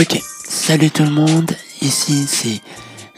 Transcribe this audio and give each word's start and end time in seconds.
Ok, 0.00 0.18
salut 0.48 0.90
tout 0.90 1.02
le 1.02 1.10
monde, 1.10 1.54
ici 1.82 2.26
c'est 2.26 2.62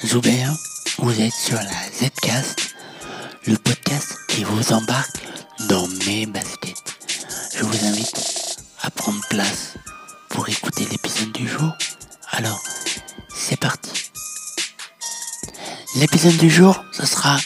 Zoubert, 0.05 0.53
vous 0.99 1.21
êtes 1.21 1.33
sur 1.33 1.55
la 1.55 1.91
Zcast, 1.95 2.75
le 3.47 3.57
podcast 3.57 4.19
qui 4.27 4.43
vous 4.43 4.73
embarque 4.73 5.21
dans 5.69 5.87
mes 6.09 6.27
baskets. 6.27 6.83
Je 7.55 7.63
vous 7.63 7.87
invite 7.87 8.59
à 8.83 8.91
prendre 8.91 9.21
place 9.31 9.75
pour 10.29 10.49
écouter 10.49 10.85
l'épisode 10.91 11.31
du 11.31 11.47
jour. 11.47 11.73
Alors, 12.33 12.61
c'est 13.33 13.61
parti. 13.61 14.11
L'épisode 15.95 16.37
du 16.37 16.51
jour, 16.51 16.85
ce 16.91 17.07
sera 17.07 17.37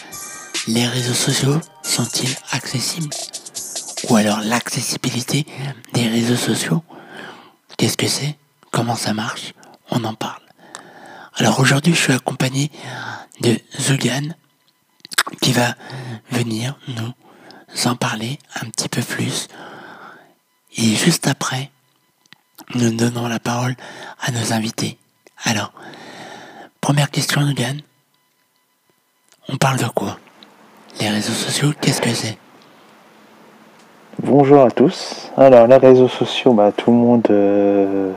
les 0.66 0.86
réseaux 0.86 1.12
sociaux 1.12 1.60
sont-ils 1.82 2.34
accessibles 2.52 3.14
Ou 4.08 4.16
alors 4.16 4.40
l'accessibilité 4.40 5.44
des 5.92 6.08
réseaux 6.08 6.36
sociaux? 6.36 6.82
Qu'est-ce 7.76 7.98
que 7.98 8.08
c'est? 8.08 8.38
Comment 8.76 8.94
ça 8.94 9.14
marche 9.14 9.54
On 9.90 10.04
en 10.04 10.12
parle. 10.12 10.42
Alors 11.36 11.60
aujourd'hui, 11.60 11.94
je 11.94 11.98
suis 11.98 12.12
accompagné 12.12 12.70
de 13.40 13.58
Zugan 13.80 14.34
qui 15.40 15.52
va 15.52 15.74
venir 16.30 16.78
nous 16.88 17.86
en 17.86 17.96
parler 17.96 18.38
un 18.60 18.68
petit 18.68 18.90
peu 18.90 19.00
plus. 19.00 19.48
Et 20.76 20.94
juste 20.94 21.26
après, 21.26 21.70
nous 22.74 22.94
donnons 22.94 23.28
la 23.28 23.38
parole 23.38 23.76
à 24.20 24.30
nos 24.30 24.52
invités. 24.52 24.98
Alors, 25.44 25.72
première 26.82 27.10
question, 27.10 27.46
Zugan. 27.46 27.78
On 29.48 29.56
parle 29.56 29.78
de 29.78 29.88
quoi? 29.88 30.18
Les 31.00 31.08
réseaux 31.08 31.32
sociaux, 31.32 31.72
qu'est-ce 31.80 32.02
que 32.02 32.12
c'est? 32.12 32.36
Bonjour 34.22 34.62
à 34.62 34.70
tous. 34.70 35.30
Alors 35.36 35.66
les 35.66 35.76
réseaux 35.76 36.08
sociaux, 36.08 36.54
bah, 36.54 36.72
tout 36.72 36.90
le 36.90 36.96
monde 36.96 37.26
euh, 37.30 38.12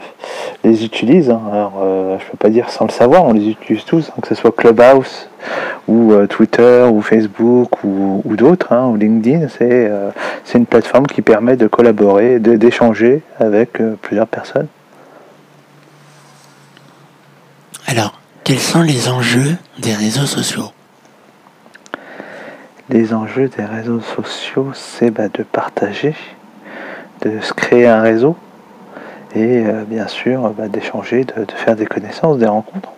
les 0.64 0.84
utilise. 0.86 1.30
Hein. 1.30 1.42
Alors 1.52 1.74
euh, 1.82 2.18
je 2.20 2.26
peux 2.32 2.38
pas 2.38 2.50
dire 2.50 2.70
sans 2.70 2.86
le 2.86 2.92
savoir, 2.92 3.26
on 3.26 3.34
les 3.34 3.50
utilise 3.50 3.84
tous, 3.86 4.10
hein, 4.10 4.22
que 4.22 4.28
ce 4.28 4.36
soit 4.36 4.56
Clubhouse 4.56 5.30
ou 5.88 6.14
euh, 6.14 6.28
Twitter 6.28 6.86
ou 6.92 7.02
Facebook 7.02 7.84
ou, 7.84 8.22
d'autres, 8.36 8.74
hein, 8.74 8.88
ou 8.88 8.96
LinkedIn. 8.96 9.48
C'est 9.48 9.92
c'est 10.44 10.58
une 10.58 10.66
plateforme 10.66 11.08
qui 11.08 11.22
permet 11.22 11.56
de 11.56 11.68
collaborer, 11.68 12.40
d'échanger 12.40 13.22
avec 13.40 13.82
plusieurs 14.02 14.28
personnes. 14.28 14.68
Alors, 17.88 18.20
quels 18.44 18.60
sont 18.60 18.82
les 18.82 19.10
enjeux 19.10 19.58
des 19.80 19.94
réseaux 19.94 20.26
sociaux? 20.26 20.72
Les 22.90 23.14
enjeux 23.14 23.48
des 23.48 23.66
réseaux 23.66 24.02
sociaux, 24.02 24.72
c'est 24.74 25.12
bah, 25.12 25.28
de 25.32 25.44
partager, 25.44 26.16
de 27.22 27.40
se 27.40 27.54
créer 27.54 27.88
un 27.88 28.02
réseau 28.02 28.36
et 29.36 29.66
euh, 29.66 29.84
bien 29.86 30.08
sûr 30.08 30.50
bah, 30.52 30.68
d'échanger, 30.68 31.24
de, 31.24 31.46
faire 31.56 31.76
des 31.76 31.86
connaissances, 31.86 32.38
des 32.38 32.48
rencontres. 32.48 32.90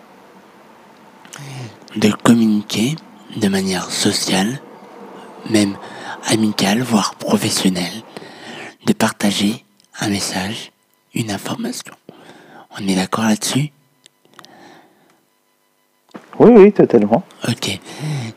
De 1.96 2.10
communiquer 2.10 2.96
de 3.36 3.48
manière 3.48 3.92
sociale, 3.92 4.62
même 5.50 5.76
amicale, 6.30 6.82
voire 6.82 7.16
professionnelle, 7.16 8.04
de 8.86 8.94
partager 8.94 9.66
un 10.00 10.10
message, 10.10 10.72
une 11.14 11.32
information. 11.32 11.94
On 12.80 12.88
est 12.88 12.96
d'accord 12.96 13.26
là-dessus? 13.26 13.72
Oui, 16.40 16.52
oui, 16.56 16.72
totalement. 16.72 17.24
Ok. 17.48 17.80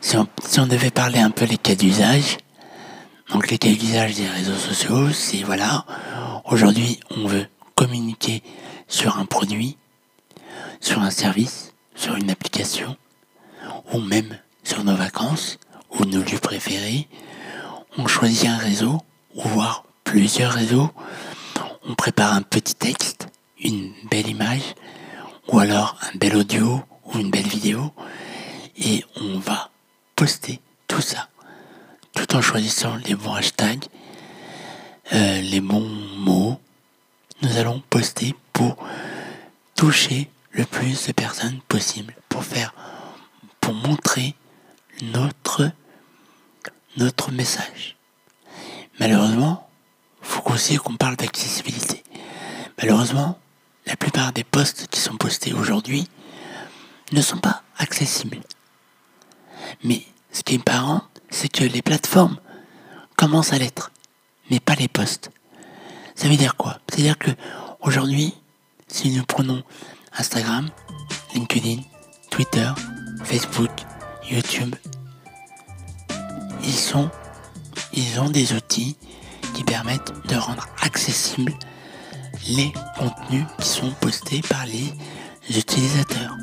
Si 0.01 0.17
on, 0.59 0.67
devait 0.67 0.91
parler 0.91 1.19
un 1.19 1.31
peu 1.31 1.45
les 1.45 1.57
cas 1.57 1.75
d'usage, 1.75 2.37
donc 3.31 3.49
les 3.49 3.57
cas 3.57 3.69
d'usage 3.69 4.15
des 4.15 4.27
réseaux 4.27 4.57
sociaux, 4.57 5.09
c'est 5.11 5.43
voilà, 5.43 5.85
aujourd'hui 6.45 6.99
on 7.09 7.27
veut 7.27 7.47
communiquer 7.75 8.41
sur 8.87 9.17
un 9.17 9.25
produit, 9.25 9.77
sur 10.79 11.01
un 11.01 11.11
service, 11.11 11.73
sur 11.95 12.15
une 12.15 12.29
application, 12.29 12.97
ou 13.93 13.99
même 13.99 14.37
sur 14.63 14.83
nos 14.83 14.95
vacances, 14.95 15.59
ou 15.91 16.05
nos 16.05 16.21
lieux 16.21 16.39
préférés. 16.39 17.07
On 17.97 18.07
choisit 18.07 18.49
un 18.49 18.57
réseau, 18.57 19.01
ou 19.35 19.41
voire 19.47 19.83
plusieurs 20.03 20.51
réseaux. 20.51 20.89
On 21.87 21.95
prépare 21.95 22.33
un 22.33 22.41
petit 22.41 22.75
texte, 22.75 23.27
une 23.59 23.93
belle 24.09 24.27
image, 24.27 24.75
ou 25.47 25.59
alors 25.59 25.97
un 26.01 26.17
bel 26.17 26.35
audio, 26.35 26.81
ou 27.05 27.19
une 27.19 27.29
belle 27.29 27.47
vidéo 27.47 27.91
et 28.77 29.03
on 29.15 29.39
va 29.39 29.69
poster 30.15 30.59
tout 30.87 31.01
ça 31.01 31.29
tout 32.13 32.35
en 32.35 32.41
choisissant 32.41 32.95
les 33.05 33.13
bons 33.13 33.33
hashtags, 33.33 33.85
euh, 35.11 35.41
les 35.41 35.59
bons 35.59 35.89
mots. 36.17 36.57
Nous 37.41 37.57
allons 37.57 37.81
poster 37.89 38.33
pour 38.53 38.77
toucher 39.75 40.29
le 40.51 40.65
plus 40.65 41.07
de 41.07 41.11
personnes 41.11 41.59
possible, 41.67 42.15
pour 42.29 42.43
faire, 42.43 42.73
pour 43.59 43.73
montrer 43.73 44.35
notre, 45.01 45.71
message. 47.31 47.97
Malheureusement, 48.99 49.67
il 50.21 50.27
faut 50.27 50.51
aussi 50.51 50.77
qu'on 50.77 50.95
parle 50.95 51.17
d'accessibilité. 51.17 52.03
Malheureusement, 52.77 53.37
la 53.85 53.97
plupart 53.97 54.31
des 54.31 54.43
posts 54.45 54.87
qui 54.87 54.99
sont 54.99 55.17
postés 55.17 55.53
aujourd'hui 55.53 56.07
ne 57.11 57.21
sont 57.21 57.37
pas 57.37 57.63
accessibles. 57.77 58.39
Mais 59.83 60.03
ce 60.31 60.43
qui 60.43 60.55
est 60.55 60.63
parent, 60.63 61.01
c'est 61.29 61.49
que 61.49 61.63
les 61.63 61.81
plateformes 61.81 62.39
commencent 63.17 63.53
à 63.53 63.57
l'être, 63.57 63.91
mais 64.49 64.59
pas 64.59 64.75
les 64.75 64.87
posts. 64.87 65.31
Ça 66.15 66.27
veut 66.27 66.37
dire 66.37 66.55
quoi? 66.55 66.79
C'est-à-dire 66.89 67.17
que 67.17 67.31
aujourd'hui, 67.81 68.33
si 68.87 69.11
nous 69.11 69.23
prenons 69.25 69.61
Instagram, 70.17 70.69
LinkedIn, 71.33 71.81
Twitter, 72.31 72.69
Facebook, 73.23 73.71
YouTube, 74.29 74.75
ils 77.93 78.19
ont 78.19 78.29
des 78.29 78.53
outils 78.53 78.97
qui 79.53 79.63
permettent 79.63 80.13
de 80.27 80.35
rendre 80.35 80.67
accessibles 80.81 81.53
les 82.47 82.71
contenus 82.97 83.45
qui 83.59 83.67
sont 83.67 83.91
postés 84.01 84.41
par 84.41 84.65
les 84.65 84.93
utilisateurs. 85.49 86.35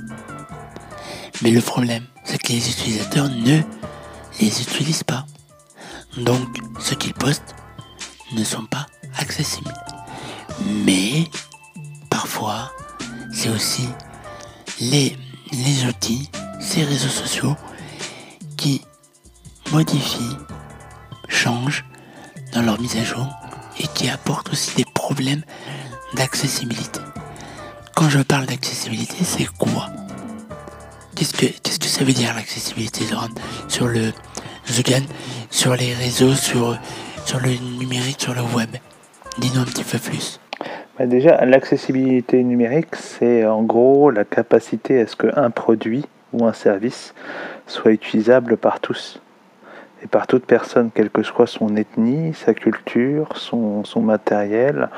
Mais 1.43 1.51
le 1.51 1.61
problème, 1.61 2.05
c'est 2.25 2.39
que 2.39 2.53
les 2.53 2.71
utilisateurs 2.71 3.29
ne 3.29 3.61
les 4.41 4.63
utilisent 4.63 5.05
pas. 5.05 5.27
Donc, 6.17 6.59
ce 6.79 6.95
qu'ils 6.95 7.15
postent 7.15 7.55
ne 8.33 8.45
sont 8.45 8.67
pas 8.67 8.87
accessibles. 9.17 9.73
Mais, 10.85 11.25
parfois, 12.11 12.73
c'est 13.33 13.49
aussi 13.49 13.89
les, 14.81 15.17
les 15.53 15.85
outils, 15.87 16.31
ces 16.61 16.85
réseaux 16.85 17.09
sociaux, 17.09 17.57
qui 18.57 18.83
modifient, 19.73 20.37
changent 21.29 21.85
dans 22.53 22.63
leur 22.63 22.81
mise 22.81 22.97
à 22.97 23.05
jour 23.05 23.27
et 23.79 23.87
qui 23.89 24.09
apportent 24.09 24.51
aussi 24.51 24.75
des 24.77 24.85
problèmes 24.95 25.43
d'accessibilité. 26.15 27.01
Quand 27.95 28.09
je 28.09 28.21
parle 28.21 28.47
d'accessibilité, 28.47 29.17
c'est 29.25 29.47
quoi? 29.47 29.89
Qu'est-ce 31.15 31.33
que, 31.35 31.47
qu'est-ce 31.47 31.79
que 31.79 31.87
ça 31.87 32.05
veut 32.05 32.13
dire 32.13 32.35
l'accessibilité 32.35 33.05
sur 33.69 33.87
le 33.87 34.13
Zugan, 34.71 35.03
sur 35.51 35.75
les 35.77 35.95
réseaux, 35.95 36.35
sur, 36.35 36.79
sur 37.25 37.41
le 37.41 37.51
numérique, 37.79 38.21
sur 38.21 38.35
le 38.35 38.43
web? 38.43 38.77
Dis-nous 39.39 39.63
un 39.63 39.65
petit 39.65 39.85
peu 39.85 39.99
plus. 39.99 40.41
Bah 40.99 41.07
déjà, 41.07 41.43
l'accessibilité 41.47 42.43
numérique, 42.45 42.95
c'est 42.97 43.47
en 43.47 43.63
gros 43.63 44.11
la 44.11 44.25
capacité 44.25 45.01
à 45.01 45.07
ce 45.07 45.17
qu'un 45.17 45.51
produit 45.51 46.05
ou 46.35 46.45
un 46.45 46.53
service 46.53 47.15
soit 47.67 47.93
utilisable 47.93 48.59
par 48.59 48.79
tous 48.79 49.23
et 50.03 50.07
par 50.07 50.27
toute 50.27 50.45
personne, 50.45 50.91
quelle 50.95 51.09
que 51.09 51.23
soit 51.23 51.47
son 51.47 51.77
ethnie, 51.77 52.35
sa 52.35 52.53
culture, 52.53 53.37
son, 53.37 53.85
son 53.85 54.03
matériel, 54.03 54.91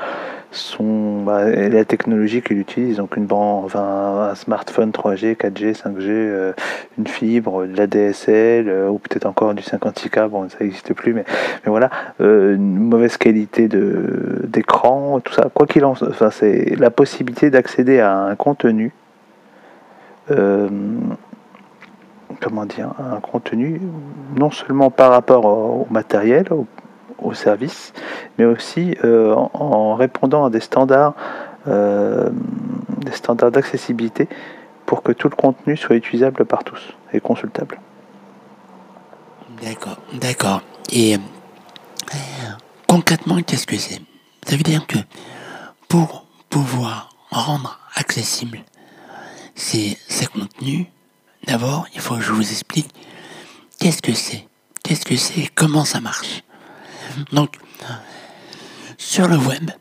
son, 0.55 1.23
bah, 1.23 1.49
la 1.49 1.85
technologie 1.85 2.41
qu'il 2.41 2.59
utilise, 2.59 2.97
donc 2.97 3.17
une 3.17 3.27
enfin, 3.31 4.29
un 4.31 4.35
smartphone 4.35 4.91
3G, 4.91 5.35
4G, 5.35 5.73
5G, 5.73 6.53
une 6.97 7.07
fibre, 7.07 7.65
de 7.65 7.75
la 7.75 7.87
DSL, 7.87 8.69
euh, 8.69 8.89
ou 8.89 8.99
peut-être 8.99 9.25
encore 9.25 9.53
du 9.53 9.63
56K, 9.63 10.27
bon 10.29 10.49
ça 10.49 10.57
n'existe 10.61 10.93
plus, 10.93 11.13
mais, 11.13 11.25
mais 11.65 11.69
voilà, 11.69 11.89
euh, 12.21 12.55
une 12.55 12.77
mauvaise 12.77 13.17
qualité 13.17 13.67
d'écran, 13.67 15.19
tout 15.19 15.33
ça, 15.33 15.49
quoi 15.53 15.67
qu'il 15.67 15.85
en 15.85 15.95
soit, 15.95 16.31
c'est 16.31 16.75
la 16.77 16.89
possibilité 16.89 17.49
d'accéder 17.49 17.99
à 17.99 18.17
un 18.17 18.35
contenu. 18.35 18.91
Euh, 20.31 20.67
comment 22.41 22.65
dire, 22.65 22.93
un 22.99 23.19
contenu 23.19 23.79
non 24.35 24.51
seulement 24.51 24.89
par 24.89 25.11
rapport 25.11 25.45
au 25.45 25.87
matériel, 25.89 26.47
au, 26.51 26.65
service, 27.35 27.93
mais 28.37 28.45
aussi 28.45 28.95
euh, 29.03 29.33
en, 29.35 29.95
répondant 29.95 30.45
à 30.45 30.49
des 30.49 30.59
standards, 30.59 31.13
euh, 31.67 32.29
des 33.05 33.11
standards 33.11 33.51
d'accessibilité 33.51 34.27
pour 34.85 35.03
que 35.03 35.11
tout 35.11 35.29
le 35.29 35.35
contenu 35.35 35.77
soit 35.77 35.95
utilisable 35.95 36.45
par 36.45 36.63
tous 36.63 36.93
et 37.13 37.19
consultable. 37.19 37.79
D'accord, 39.61 39.97
d'accord. 40.13 40.61
Et 40.91 41.17
concrètement, 42.87 43.41
qu'est-ce 43.41 43.67
que 43.67 43.77
c'est? 43.77 43.99
Ça 44.45 44.55
veut 44.55 44.63
dire 44.63 44.85
que 44.85 44.99
pour 45.87 46.25
pouvoir 46.49 47.09
rendre 47.31 47.79
accessibles, 47.95 48.59
ces, 49.55 49.97
ces 50.07 50.27
contenus, 50.27 50.85
d'abord, 51.47 51.87
il 51.95 52.01
faut 52.01 52.15
que 52.15 52.21
je 52.21 52.31
vous 52.31 52.51
explique 52.51 52.89
qu'est-ce 53.79 54.01
que 54.01 54.13
c'est, 54.13 54.47
qu'est-ce 54.83 55.05
que 55.05 55.15
c'est? 55.15 55.39
Et 55.39 55.49
comment 55.55 55.85
ça 55.85 55.99
marche? 55.99 56.44
Donc, 57.31 57.57
sur 58.97 59.27
le 59.27 59.37
web, 59.37 59.71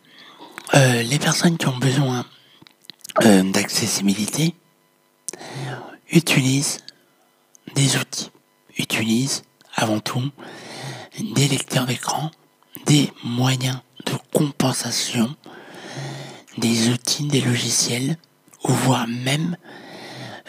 euh, 0.74 1.02
les 1.02 1.18
personnes 1.18 1.56
qui 1.56 1.66
ont 1.66 1.76
besoin 1.76 2.24
euh, 3.24 3.42
d'accessibilité 3.42 4.54
utilisent 6.10 6.78
des 7.74 7.96
outils, 7.96 8.30
utilisent 8.78 9.42
avant 9.74 10.00
tout 10.00 10.30
des 11.20 11.48
lecteurs 11.48 11.86
d'écran, 11.86 12.30
des 12.86 13.12
moyens 13.22 13.78
de 14.06 14.12
compensation, 14.32 15.34
des 16.58 16.90
outils, 16.90 17.26
des 17.28 17.40
logiciels, 17.40 18.16
voire 18.64 19.06
même 19.06 19.56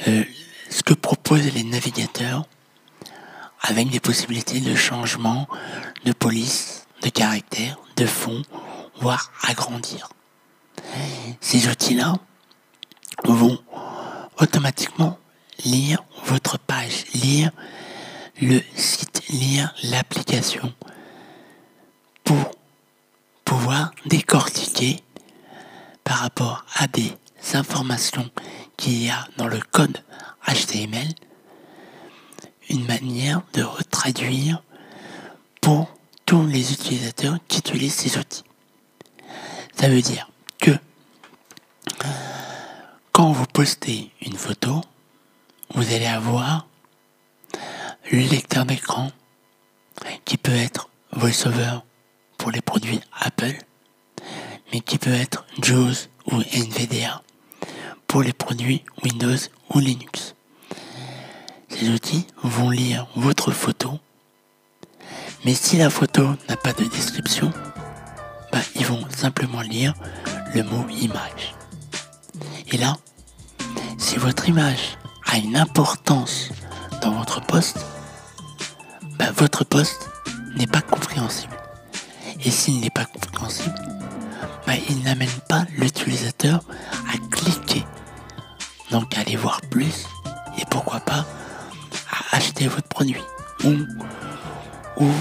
euh, 0.07 0.23
ce 0.69 0.83
que 0.83 0.93
proposent 0.93 1.53
les 1.53 1.63
navigateurs 1.63 2.47
avec 3.67 3.89
des 3.89 3.99
possibilités 3.99 4.59
de 4.59 4.75
changement, 4.75 5.47
de 6.05 6.13
police, 6.13 6.85
de 7.01 7.09
caractère, 7.09 7.77
de 7.97 8.05
fond, 8.05 8.43
voire 8.99 9.31
agrandir. 9.47 10.09
Ces 11.41 11.67
outils-là 11.67 12.13
vont 13.23 13.57
automatiquement 14.39 15.17
lire 15.63 16.03
votre 16.25 16.59
page, 16.59 17.05
lire 17.15 17.51
le 18.39 18.59
site, 18.75 19.23
lire 19.29 19.73
l'application 19.83 20.73
pour 22.23 22.51
pouvoir 23.45 23.91
décortiquer 24.05 25.01
par 26.03 26.17
rapport 26.19 26.65
à 26.75 26.87
des 26.87 27.11
informations 27.53 28.29
qu'il 28.77 29.03
y 29.03 29.09
a 29.09 29.27
dans 29.37 29.47
le 29.47 29.59
code 29.71 29.97
HTML 30.47 31.07
une 32.69 32.85
manière 32.85 33.41
de 33.53 33.63
retraduire 33.63 34.61
pour 35.61 35.89
tous 36.25 36.45
les 36.45 36.73
utilisateurs 36.73 37.37
qui 37.47 37.59
utilisent 37.59 37.95
ces 37.95 38.17
outils. 38.17 38.43
Ça 39.75 39.89
veut 39.89 40.01
dire 40.01 40.29
que 40.59 40.71
quand 43.11 43.31
vous 43.31 43.45
postez 43.45 44.11
une 44.21 44.37
photo, 44.37 44.81
vous 45.73 45.93
allez 45.93 46.05
avoir 46.05 46.67
le 48.11 48.19
lecteur 48.19 48.65
d'écran 48.65 49.11
qui 50.25 50.37
peut 50.37 50.55
être 50.55 50.89
VoiceOver 51.11 51.79
pour 52.37 52.51
les 52.51 52.61
produits 52.61 52.99
Apple, 53.19 53.57
mais 54.71 54.81
qui 54.81 54.97
peut 54.97 55.13
être 55.13 55.45
JAWS 55.61 56.09
ou 56.31 56.37
NVDA 56.37 57.21
pour 58.07 58.23
les 58.23 58.33
produits 58.33 58.83
Windows 59.03 59.37
ou 59.69 59.79
Linux. 59.79 60.24
Ces 61.77 61.89
outils 61.89 62.25
vont 62.41 62.69
lire 62.69 63.05
votre 63.17 63.51
photo, 63.51 63.99
mais 65.43 65.53
si 65.53 65.75
la 65.75 65.89
photo 65.89 66.25
n'a 66.47 66.55
pas 66.55 66.71
de 66.71 66.85
description, 66.85 67.51
bah, 68.53 68.59
ils 68.75 68.85
vont 68.85 69.03
simplement 69.09 69.59
lire 69.59 69.93
le 70.53 70.63
mot 70.63 70.87
image. 71.01 71.53
Et 72.71 72.77
là, 72.77 72.95
si 73.97 74.15
votre 74.15 74.47
image 74.47 74.97
a 75.29 75.37
une 75.37 75.57
importance 75.57 76.49
dans 77.01 77.11
votre 77.11 77.41
poste, 77.41 77.85
bah, 79.19 79.31
votre 79.35 79.65
poste 79.65 80.09
n'est 80.55 80.67
pas 80.67 80.81
compréhensible. 80.81 81.57
Et 82.45 82.51
s'il 82.51 82.79
n'est 82.79 82.89
pas 82.89 83.05
compréhensible, 83.05 83.75
bah, 84.65 84.75
il 84.89 85.03
n'amène 85.03 85.27
pas 85.49 85.65
l'utilisateur 85.77 86.61
à 87.13 87.17
cliquer. 87.35 87.83
Donc 88.91 89.17
aller 89.17 89.35
voir 89.35 89.59
plus 89.69 90.05
et 90.57 90.63
pourquoi 90.69 91.01
pas 91.01 91.25
acheter 92.31 92.67
votre 92.67 92.87
produit 92.87 93.21
ou, 93.63 93.73
ou, 94.97 95.11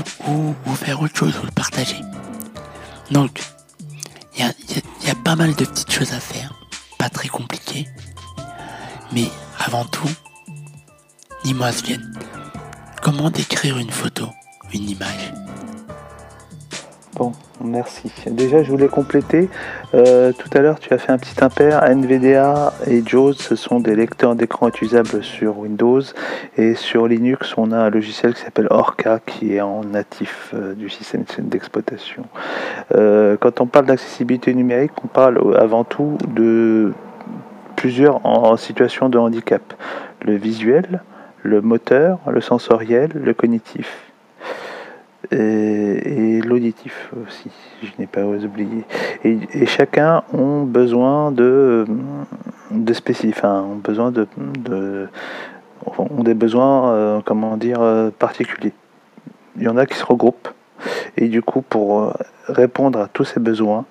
ou, 0.66 0.74
faire 0.74 1.00
autre 1.00 1.16
chose 1.16 1.34
ou 1.42 1.46
le 1.46 1.52
partager. 1.52 2.00
Donc, 3.10 3.40
il 4.36 4.40
y 4.40 4.42
a, 4.42 4.52
y 5.06 5.10
a 5.10 5.14
pas 5.14 5.36
mal 5.36 5.54
de 5.54 5.64
petites 5.64 5.92
choses 5.92 6.12
à 6.12 6.20
faire, 6.20 6.52
pas 6.98 7.08
très 7.08 7.28
compliquées, 7.28 7.86
mais 9.12 9.28
avant 9.58 9.84
tout, 9.84 10.10
dis-moi 11.44 11.72
Sven, 11.72 12.18
comment 13.02 13.30
décrire 13.30 13.78
une 13.78 13.90
photo, 13.90 14.28
une 14.72 14.88
image? 14.88 15.43
Bon, 17.16 17.30
merci. 17.62 18.12
Déjà, 18.26 18.64
je 18.64 18.70
voulais 18.72 18.88
compléter. 18.88 19.48
Euh, 19.94 20.32
tout 20.32 20.50
à 20.52 20.60
l'heure, 20.60 20.80
tu 20.80 20.92
as 20.92 20.98
fait 20.98 21.12
un 21.12 21.18
petit 21.18 21.44
impair. 21.44 21.84
NVDA 21.84 22.72
et 22.88 23.04
JAWS, 23.06 23.34
ce 23.34 23.54
sont 23.54 23.78
des 23.78 23.94
lecteurs 23.94 24.34
d'écran 24.34 24.66
utilisables 24.66 25.22
sur 25.22 25.58
Windows. 25.58 26.00
Et 26.56 26.74
sur 26.74 27.06
Linux, 27.06 27.54
on 27.56 27.70
a 27.70 27.78
un 27.78 27.90
logiciel 27.90 28.34
qui 28.34 28.40
s'appelle 28.40 28.66
Orca, 28.70 29.20
qui 29.24 29.54
est 29.54 29.60
en 29.60 29.84
natif 29.84 30.52
euh, 30.54 30.74
du 30.74 30.88
système 30.88 31.24
d'exploitation. 31.38 32.24
Euh, 32.96 33.36
quand 33.38 33.60
on 33.60 33.66
parle 33.66 33.86
d'accessibilité 33.86 34.52
numérique, 34.52 34.92
on 35.04 35.06
parle 35.06 35.56
avant 35.56 35.84
tout 35.84 36.18
de 36.34 36.92
plusieurs 37.76 38.26
en 38.26 38.56
situation 38.56 39.08
de 39.08 39.18
handicap. 39.18 39.62
Le 40.22 40.34
visuel, 40.34 41.00
le 41.44 41.60
moteur, 41.60 42.18
le 42.28 42.40
sensoriel, 42.40 43.10
le 43.14 43.34
cognitif 43.34 44.03
et, 45.30 46.40
l'auditif 46.42 47.10
aussi, 47.26 47.50
je 47.82 47.90
n'ai 47.98 48.06
pas 48.06 48.24
oublié. 48.24 48.84
Et, 49.24 49.66
chacun 49.66 50.22
ont 50.32 50.64
besoin 50.64 51.32
de, 51.32 51.86
de 52.70 52.92
spécifiques, 52.92 53.36
enfin, 53.36 53.62
ont 53.62 53.76
besoin 53.76 54.10
de, 54.10 54.26
de 54.58 55.08
ont 55.98 56.22
des 56.22 56.34
besoins, 56.34 56.92
euh, 56.92 57.20
comment 57.24 57.56
dire, 57.56 57.80
euh, 57.80 58.10
particuliers. 58.10 58.72
Il 59.56 59.62
y 59.62 59.68
en 59.68 59.76
a 59.76 59.86
qui 59.86 59.96
se 59.96 60.04
regroupent 60.04 60.48
et 61.16 61.28
du 61.28 61.42
coup, 61.42 61.62
pour 61.62 62.02
euh, 62.02 62.12
répondre 62.48 62.98
à 62.98 63.08
tous 63.08 63.24
ces 63.24 63.40
besoins, 63.40 63.84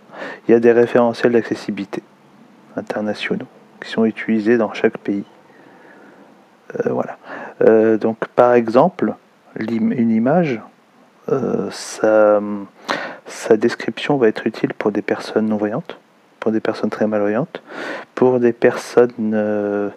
il 0.47 0.51
y 0.51 0.53
a 0.53 0.59
des 0.59 0.71
référentiels 0.71 1.31
d'accessibilité 1.31 2.03
internationaux 2.75 3.47
qui 3.81 3.89
sont 3.89 4.05
utilisés 4.05 4.57
dans 4.57 4.73
chaque 4.73 4.97
pays. 4.97 5.25
voilà. 6.85 7.17
donc, 7.97 8.17
par 8.35 8.53
exemple, 8.53 9.13
une 9.59 10.11
image, 10.11 10.59
euh, 11.29 11.69
sa, 11.71 12.41
description 13.57 14.17
va 14.17 14.27
être 14.27 14.45
utile 14.47 14.73
pour 14.73 14.91
des 14.91 15.01
personnes 15.01 15.47
non-voyantes, 15.47 15.97
pour 16.39 16.51
des 16.51 16.59
personnes 16.59 16.89
très 16.89 17.07
malvoyantes, 17.07 17.61
pour 18.15 18.39
des 18.39 18.53
personnes 18.53 19.31
euh, 19.33 19.89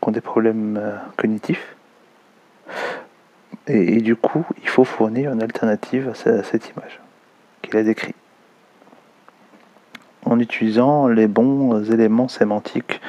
qui 0.00 0.08
ont 0.08 0.12
des 0.12 0.20
problèmes 0.20 0.78
euh, 0.80 0.96
cognitifs. 1.16 1.74
Et, 3.66 4.00
du 4.00 4.16
coup, 4.16 4.46
il 4.62 4.68
faut 4.68 4.84
fournir 4.84 5.32
une 5.32 5.42
alternative 5.42 6.08
à, 6.08 6.14
cette 6.14 6.70
image 6.70 7.00
qu'il 7.60 7.76
a 7.76 7.82
décrite 7.82 8.16
en 10.24 10.38
utilisant 10.40 11.06
les 11.06 11.26
bons 11.26 11.82
éléments 11.90 12.28
sémantiques 12.28 13.00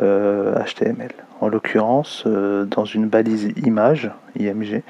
HTML. 0.00 1.12
En 1.40 1.48
l'occurrence, 1.48 2.24
euh, 2.26 2.64
dans 2.64 2.84
une 2.84 3.06
balise 3.06 3.52
image, 3.64 4.10
IMG, 4.38 4.82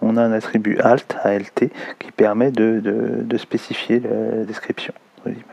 on 0.00 0.16
a 0.16 0.22
un 0.22 0.32
attribut 0.32 0.78
alt, 0.80 1.16
ALT, 1.24 1.70
qui 1.98 2.12
permet 2.16 2.50
de, 2.50 3.36
spécifier 3.36 4.00
la 4.00 4.44
description 4.44 4.94
de 5.24 5.30
l'image. 5.30 5.44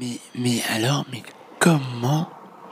Mais, 0.00 0.18
mais 0.38 0.60
alors, 0.76 1.04
mais 1.10 1.22
comment 1.58 2.28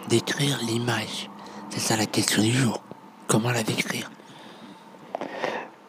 décrire 0.09 0.61
l'image? 0.69 1.29
C'est 1.71 1.81
ça 1.81 1.97
la 1.97 2.07
question 2.07 2.43
du 2.43 2.53
jour. 2.53 2.83
Comment 3.27 3.51
la 3.51 3.65
décrire? 3.65 4.11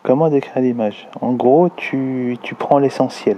Comment 0.02 0.30
décrire 0.30 0.64
l'image? 0.64 1.08
En 1.22 1.34
gros, 1.34 1.70
tu 1.70 2.38
prends 2.58 2.80
l'essentiel 2.80 3.38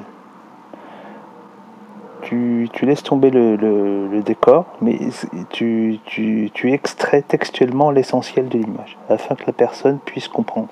tu, 2.74 2.86
laisses 2.86 3.04
tomber 3.04 3.30
le, 3.30 4.22
décor, 4.26 4.66
mais 4.82 4.98
tu, 5.50 6.00
extrais 6.66 7.22
textuellement 7.22 7.92
l'essentiel 7.92 8.50
de 8.50 8.58
l'image, 8.58 8.98
afin 9.10 9.36
que 9.36 9.44
la 9.48 9.54
personne 9.54 10.00
puisse 10.00 10.28
comprendre. 10.28 10.68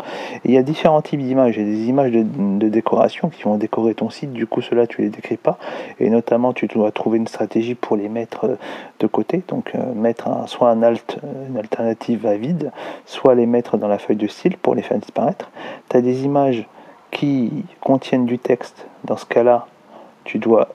il 0.46 0.52
y 0.52 0.58
a 0.58 0.64
différents 0.64 1.02
types 1.02 1.22
d'images. 1.22 1.58
Il 1.58 1.64
y 1.64 1.66
a 1.66 1.70
des 1.70 1.90
images 1.90 2.12
de, 2.12 2.68
décoration 2.68 3.30
qui 3.30 3.44
vont 3.44 3.58
décorer 3.58 3.96
ton 3.96 4.10
site, 4.10 4.34
du 4.34 4.46
coup 4.46 4.62
cela 4.62 4.88
tu 4.88 5.02
les 5.02 5.10
décris 5.10 5.38
pas, 5.38 5.58
et 6.00 6.10
notamment 6.10 6.54
tu 6.54 6.68
dois 6.68 6.92
trouver 6.92 7.18
une 7.18 7.28
stratégie 7.28 7.76
pour 7.76 7.96
les 7.96 8.10
mettre 8.10 8.46
euh, 8.46 8.56
de 9.00 9.08
côté, 9.08 9.44
donc 9.48 9.72
euh, 9.74 9.94
mettre 9.94 10.28
soit 10.48 10.70
un 10.70 10.84
alt, 10.84 11.20
euh, 11.24 11.48
une 11.48 11.58
alternative 11.58 12.26
à 12.26 12.36
vide, 12.36 12.72
soit 13.06 13.36
les 13.36 13.46
mettre 13.46 13.78
dans 13.78 13.88
la 13.88 13.98
feuille 13.98 14.18
de 14.18 14.28
style 14.28 14.58
pour 14.58 14.76
les 14.76 14.82
faire 14.82 14.98
disparaître. 14.98 15.50
Tu 15.90 15.98
as 15.98 16.02
des 16.02 16.26
images 16.26 16.68
qui 17.12 17.66
contiennent 17.80 18.26
du 18.26 18.38
texte, 18.38 18.86
dans 19.06 19.18
ce 19.18 19.26
cas-là, 19.26 19.68
tu 20.24 20.40
dois 20.40 20.68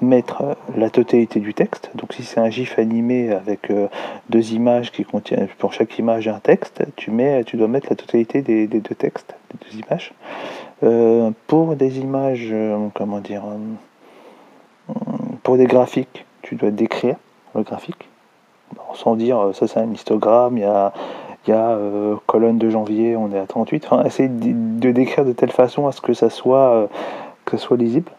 mettre 0.00 0.42
euh, 0.42 0.54
la 0.76 0.90
totalité 0.90 1.40
du 1.40 1.54
texte. 1.54 1.90
Donc 1.94 2.12
si 2.12 2.22
c'est 2.22 2.40
un 2.40 2.50
GIF 2.50 2.78
animé 2.78 3.32
avec 3.32 3.70
euh, 3.70 3.88
deux 4.28 4.52
images 4.52 4.92
qui 4.92 5.04
contiennent 5.04 5.48
pour 5.58 5.72
chaque 5.72 5.98
image 5.98 6.28
un 6.28 6.40
texte, 6.40 6.82
tu 6.96 7.10
mets, 7.10 7.44
tu 7.44 7.56
dois 7.56 7.68
mettre 7.68 7.88
la 7.90 7.96
totalité 7.96 8.42
des, 8.42 8.66
deux 8.66 8.80
textes, 8.80 9.34
des 9.50 9.66
deux 9.66 9.84
images. 9.86 10.12
Euh, 10.82 11.30
pour 11.46 11.74
des 11.74 11.98
images, 11.98 12.54
comment 12.94 13.18
dire, 13.18 13.42
pour 15.42 15.56
des 15.56 15.66
graphiques, 15.66 16.24
tu 16.42 16.54
dois 16.54 16.70
décrire 16.70 17.16
le 17.54 17.62
graphique. 17.62 18.08
sans 18.94 19.16
dire 19.16 19.50
ça 19.54 19.66
c'est 19.66 19.80
un 19.80 19.90
histogramme, 19.90 20.56
il 20.56 20.62
y 20.62 20.64
a, 20.64 20.92
y 21.48 21.52
a 21.52 21.76
colonne 22.26 22.58
de 22.58 22.70
janvier, 22.70 23.16
on 23.16 23.32
est 23.32 23.38
à 23.38 23.46
38. 23.46 23.86
Enfin, 23.90 24.04
essayer 24.04 24.28
de, 24.28 24.92
décrire 24.92 25.24
de 25.24 25.32
telle 25.32 25.50
façon 25.50 25.88
à 25.88 25.92
ce 25.92 26.00
que 26.00 26.14
ça 26.14 26.30
soit, 26.30 26.88
que 27.44 27.56
ça 27.56 27.64
soit 27.64 27.76
lisible 27.76 28.12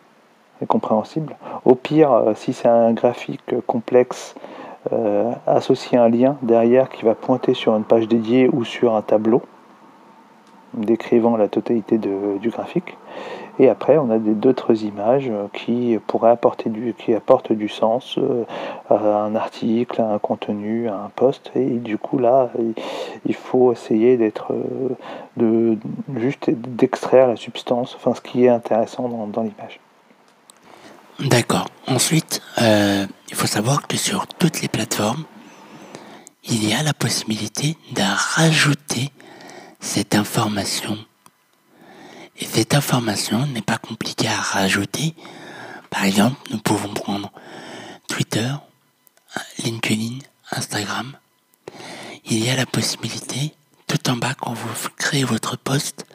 compréhensible. 0.68 1.36
Au 1.66 1.75
pire, 1.75 2.24
si 2.36 2.54
c'est 2.54 2.68
un 2.68 2.92
graphique 2.94 3.56
complexe, 3.68 4.36
associer 5.46 5.98
un 5.98 6.10
lien 6.10 6.38
derrière 6.42 6.89
qui 6.89 7.06
va 7.06 7.16
pointer 7.16 7.54
sur 7.54 7.75
une 7.75 7.84
page 7.84 8.08
dédiée 8.08 8.50
ou 8.51 8.63
sur 8.63 8.96
un 8.96 9.01
tableau 9.01 9.42
décrivant 10.74 11.38
la 11.38 11.48
totalité 11.48 11.98
du 11.98 12.50
graphique. 12.50 12.96
Et 13.60 13.68
après, 13.68 13.98
on 13.98 14.10
a 14.10 14.18
d'autres 14.18 14.86
images 14.86 15.30
euh, 15.30 15.48
qui 15.51 16.00
pourraient 16.08 16.32
apporter 16.32 16.70
du, 16.70 16.94
qui 16.94 17.13
apportent 17.13 17.51
du 17.51 17.68
sens 17.68 18.18
euh, 18.18 18.46
à 18.89 18.96
un 18.96 19.36
article, 19.36 20.01
à 20.01 20.13
un 20.13 20.18
contenu, 20.18 20.88
à 20.88 20.96
un 20.96 21.10
poste. 21.13 21.51
Et 21.56 21.66
du 21.66 21.98
coup, 21.98 22.20
là, 22.20 22.50
il 23.25 23.36
faut 23.36 23.74
essayer 23.74 24.16
d'être, 24.16 24.54
euh, 24.54 24.96
de, 25.36 25.78
juste 26.16 26.50
d'extraire 26.50 27.28
la 27.28 27.36
substance, 27.36 27.96
enfin, 27.96 28.13
ce 28.13 28.22
qui 28.22 28.46
est 28.46 28.50
intéressant 28.50 29.10
dans, 29.10 29.44
l'image. 29.44 29.82
D'accord. 31.19 31.69
Ensuite, 31.88 32.41
il 32.57 33.35
faut 33.35 33.47
savoir 33.47 33.88
que 33.88 33.97
sur 33.97 34.25
toutes 34.27 34.61
les 34.61 34.69
plateformes, 34.69 35.25
il 36.45 36.67
y 36.67 36.73
a 36.73 36.81
la 36.81 36.93
possibilité 36.93 37.77
de 37.91 38.01
rajouter 38.35 39.11
cette 39.81 40.15
information. 40.15 40.97
Et 42.38 42.45
cette 42.45 42.73
information 42.73 43.45
n'est 43.47 43.61
pas 43.61 43.77
compliquée 43.77 44.29
à 44.29 44.39
rajouter. 44.39 45.13
Par 45.89 46.05
exemple, 46.05 46.38
nous 46.51 46.59
pouvons 46.59 46.93
prendre 46.93 47.31
Twitter, 48.07 48.51
LinkedIn, 49.63 50.19
Instagram. 50.51 51.17
Il 52.25 52.43
y 52.43 52.49
a 52.49 52.55
la 52.55 52.65
possibilité, 52.65 53.53
tout 53.88 54.09
en 54.09 54.15
bas 54.15 54.35
quand 54.35 54.53
vous 54.53 54.89
créez 54.97 55.25
votre 55.25 55.57
poste, 55.57 56.05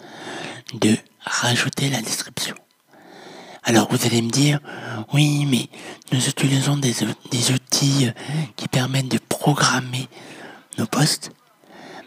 de 0.72 0.96
rajouter 1.20 1.90
la 1.90 2.00
description. 2.00 2.54
Alors 3.64 3.88
vous 3.90 4.06
allez 4.06 4.20
me 4.20 4.30
dire, 4.30 4.60
oui, 5.12 5.46
mais 5.46 5.68
nous 6.12 6.28
utilisons 6.28 6.76
des, 6.76 6.94
des 7.30 7.50
outils 7.52 8.10
qui 8.56 8.68
permettent 8.68 9.08
de 9.08 9.18
programmer 9.18 10.08
nos 10.76 10.86
postes. 10.86 11.30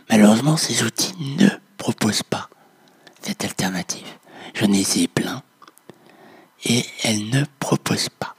Malheureusement, 0.09 0.55
ces 0.55 0.83
outils 0.83 1.15
ne 1.37 1.49
proposent 1.77 2.23
pas 2.23 2.49
cette 3.21 3.43
alternative. 3.43 4.07
J'en 4.53 4.71
ai 4.71 4.79
essayé 4.79 5.07
plein 5.07 5.41
et 6.63 6.85
elles 7.03 7.29
ne 7.29 7.43
proposent 7.59 8.09
pas. 8.09 8.35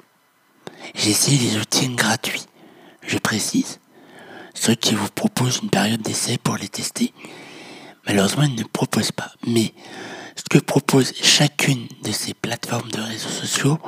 J'ai 0.95 1.11
essayé 1.11 1.39
les 1.39 1.59
outils 1.59 1.89
gratuits, 1.89 2.47
je 3.07 3.19
précise, 3.19 3.81
ceux 4.55 4.75
qui 4.75 4.95
vous 4.95 5.09
proposent 5.09 5.61
une 5.63 5.71
période 5.71 6.03
d'essai 6.03 6.39
pour 6.39 6.57
les 6.57 6.69
tester. 6.69 7.13
Malheureusement, 8.07 8.45
ils 8.45 8.55
ne 8.55 8.65
proposent 8.65 9.13
pas. 9.13 9.33
Mais 9.47 9.75
ce 10.39 10.45
que 10.49 10.59
propose 10.59 11.13
chacune 11.21 11.89
de 12.05 12.13
ces 12.13 12.33
plateformes 12.33 12.91
de 12.91 13.01
réseaux 13.01 13.29
sociaux 13.29 13.79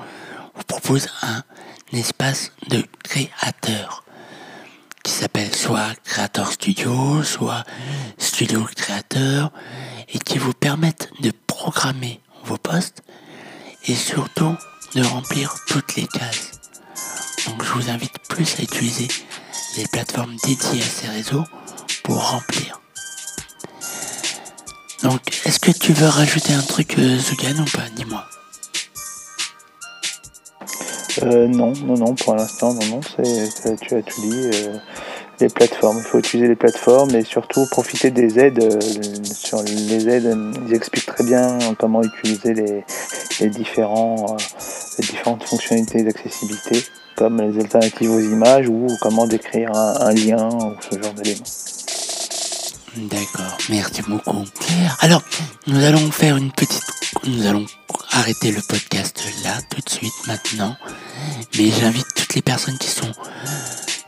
vous 0.56 0.64
propose 0.64 1.08
un 1.22 1.42
espace 1.92 2.50
de 2.68 2.84
créateur 3.04 4.04
qui 5.04 5.12
s'appelle 5.12 5.54
soit 5.54 5.94
Creator 6.04 6.52
Studio, 6.52 7.22
soit 7.22 7.64
Studio 8.18 8.66
Créateur, 8.76 9.52
et 10.08 10.18
qui 10.18 10.38
vous 10.38 10.52
permettent 10.52 11.10
de 11.20 11.32
programmer 11.46 12.20
vos 12.44 12.58
postes 12.58 13.02
et 13.86 13.94
surtout 13.94 14.56
de 14.94 15.02
remplir 15.04 15.54
toutes 15.68 15.94
les 15.94 16.06
cases. 16.06 16.50
Donc 17.46 17.62
je 17.64 17.72
vous 17.72 17.90
invite 17.90 18.18
plus 18.28 18.58
à 18.58 18.62
utiliser 18.62 19.08
les 19.76 19.86
plateformes 19.86 20.36
dédiées 20.44 20.82
à 20.82 20.84
ces 20.84 21.08
réseaux 21.08 21.44
pour 22.02 22.30
remplir. 22.30 22.80
Donc 25.02 25.20
est-ce 25.46 25.58
que 25.60 25.70
tu 25.70 25.92
veux 25.92 26.08
rajouter 26.08 26.52
un 26.52 26.62
truc 26.62 26.98
euh, 26.98 27.18
Zugan 27.18 27.62
ou 27.62 27.76
pas? 27.76 27.84
Dis-moi. 27.96 28.24
Euh, 31.22 31.48
non, 31.48 31.72
non, 31.84 31.96
non, 31.96 32.14
pour 32.14 32.34
l'instant, 32.34 32.72
non, 32.74 32.86
non, 32.86 33.00
c'est, 33.02 33.78
tu 33.80 33.94
as 33.94 34.02
tout 34.02 34.20
dit. 34.22 34.50
Euh, 34.54 34.76
les 35.40 35.48
plateformes, 35.48 35.98
il 35.98 36.04
faut 36.04 36.18
utiliser 36.18 36.48
les 36.48 36.56
plateformes 36.56 37.14
et 37.14 37.24
surtout 37.24 37.66
profiter 37.70 38.10
des 38.10 38.38
aides. 38.38 38.62
Euh, 38.62 39.24
sur 39.24 39.62
les 39.62 40.08
aides, 40.08 40.36
ils 40.66 40.74
expliquent 40.74 41.06
très 41.06 41.24
bien 41.24 41.58
comment 41.78 42.02
utiliser 42.02 42.54
les, 42.54 43.48
différentes 43.48 44.38
fonctionnalités 45.44 46.02
d'accessibilité, 46.02 46.84
comme 47.16 47.40
les 47.40 47.58
alternatives 47.58 48.10
aux 48.10 48.20
images 48.20 48.68
ou 48.68 48.86
comment 49.00 49.26
décrire 49.26 49.72
un, 49.74 50.12
lien 50.12 50.48
ou 50.48 50.74
ce 50.80 51.02
genre 51.02 51.14
d'éléments. 51.14 51.44
D'accord, 52.96 53.56
merci 53.68 54.02
beaucoup. 54.02 54.44
Alors, 55.00 55.22
nous 55.66 55.82
allons 55.84 56.10
faire 56.10 56.36
une 56.36 56.50
petite... 56.50 56.82
Nous 57.24 57.46
allons 57.46 57.66
arrêter 58.10 58.50
le 58.50 58.60
podcast 58.62 59.22
là, 59.44 59.60
tout 59.70 59.80
de 59.80 59.88
suite, 59.88 60.26
maintenant. 60.26 60.76
Mais 61.56 61.70
j'invite 61.70 62.06
toutes 62.16 62.34
les 62.34 62.42
personnes 62.42 62.78
qui 62.78 62.88
sont 62.88 63.12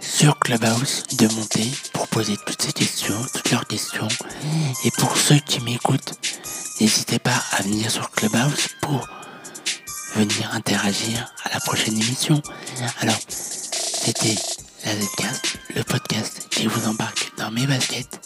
sur 0.01 0.39
Clubhouse 0.41 1.05
de 1.19 1.29
monter 1.29 1.71
pour 1.93 2.09
poser 2.09 2.37
toutes 2.45 2.61
ces 2.61 2.73
questions, 2.73 3.15
toutes 3.33 3.51
leurs 3.53 3.67
questions. 3.67 4.09
Et 4.85 4.91
pour 4.99 5.17
ceux 5.17 5.39
qui 5.39 5.61
m'écoutent, 5.61 6.15
n'hésitez 6.81 7.21
pas 7.21 7.41
à 7.53 7.63
venir 7.63 7.91
sur 7.91 8.11
Clubhouse 8.11 8.69
pour 8.81 9.07
venir 10.17 10.51
interagir 10.55 11.33
à 11.45 11.55
la 11.55 11.61
prochaine 11.61 11.95
émission. 11.95 12.43
Alors, 13.01 13.19
c'était 13.29 14.35
la 14.85 15.01
Zcast, 15.01 15.57
le 15.77 15.85
podcast 15.85 16.49
qui 16.51 16.67
vous 16.67 16.89
embarque 16.89 17.33
dans 17.39 17.51
mes 17.53 17.67
baskets. 17.67 18.21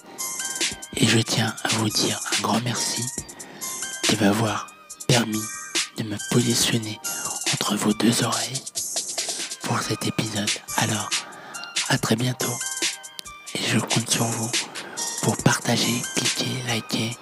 Et 0.99 1.07
je 1.07 1.19
tiens 1.19 1.55
à 1.65 1.69
vous 1.75 1.89
dire 1.89 2.19
un 2.37 2.43
grand 2.43 2.61
merci 2.63 3.05
de 4.11 4.25
m'avoir 4.25 4.69
permis 5.07 5.43
de 5.99 6.05
me 6.05 6.17
positionner 6.31 6.99
entre 7.53 7.77
vos 7.77 7.93
deux 7.93 8.25
oreilles 8.25 8.63
pour 9.63 9.81
cet 9.81 10.07
épisode. 10.07 10.51
Alors, 10.79 11.11
à 11.89 11.99
très 11.99 12.17
bientôt. 12.17 12.53
Et 13.55 13.61
je 13.63 13.79
compte 13.79 14.11
sur 14.11 14.25
vous 14.25 14.51
pour 15.23 15.37
partager, 15.39 16.03
cliquer, 16.17 16.63
liker 16.67 17.17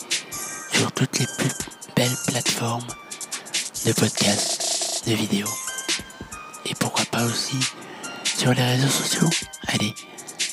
sur 0.73 0.93
toutes 0.93 1.19
les 1.19 1.27
plus 1.39 1.53
belles 1.97 2.17
plateformes 2.29 2.87
de 3.87 3.93
podcasts, 3.93 5.03
de 5.09 5.15
vidéos. 5.15 5.55
Et 6.67 6.75
pourquoi 6.75 7.05
pas 7.07 7.25
aussi 7.25 7.59
sur 8.25 8.53
les 8.53 8.63
réseaux 8.63 8.89
sociaux. 8.89 9.31
Allez, 9.69 9.95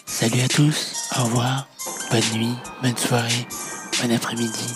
salut 0.05 0.41
à 0.41 0.47
tous, 0.47 1.09
au 1.17 1.23
revoir, 1.23 1.67
bonne 2.11 2.21
nuit, 2.33 2.55
bonne 2.83 2.97
soirée, 2.97 3.47
bon 4.01 4.11
après-midi. 4.11 4.75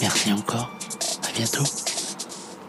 Merci 0.00 0.32
encore, 0.32 0.70
à 1.28 1.32
bientôt. 1.36 1.64